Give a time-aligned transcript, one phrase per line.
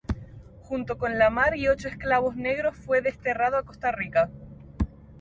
[0.63, 4.31] Junto con La Mar y ocho esclavos negros fue desterrado a Costa Rica.